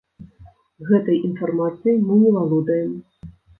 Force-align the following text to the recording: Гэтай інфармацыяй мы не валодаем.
Гэтай 0.91 1.19
інфармацыяй 1.27 2.01
мы 2.09 2.19
не 2.25 2.35
валодаем. 2.41 2.99